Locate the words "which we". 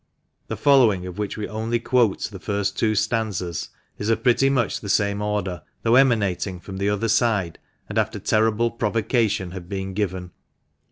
1.19-1.47